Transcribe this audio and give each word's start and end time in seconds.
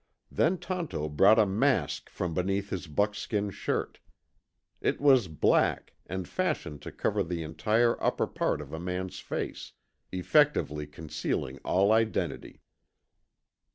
Then 0.31 0.57
Tonto 0.57 1.07
brought 1.07 1.37
a 1.37 1.45
mask 1.45 2.09
from 2.09 2.33
beneath 2.33 2.71
his 2.71 2.87
buckskin 2.87 3.51
shirt. 3.51 3.99
It 4.81 4.99
was 4.99 5.27
black, 5.27 5.93
and 6.07 6.27
fashioned 6.27 6.81
to 6.81 6.91
cover 6.91 7.21
the 7.21 7.43
entire 7.43 8.01
upper 8.03 8.25
part 8.25 8.61
of 8.61 8.73
a 8.73 8.79
man's 8.79 9.19
face, 9.19 9.73
effectively 10.11 10.87
concealing 10.87 11.59
all 11.59 11.91
identity. 11.91 12.61